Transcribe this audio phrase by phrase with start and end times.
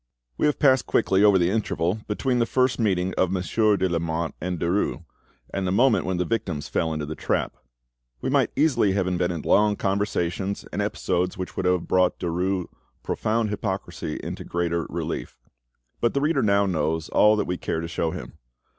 [0.35, 4.33] We have passed quickly over the interval between the first meeting of Monsieur de Lamotte
[4.41, 5.03] and Derues,
[5.53, 7.55] and the moment when the victims fell into the trap:
[8.19, 12.65] we might easily have invented long conversations, and episodes which would have brought Derues'
[13.03, 15.37] profound hypocrisy into greater relief;
[15.99, 18.39] but the reader now knows all that we care to show him.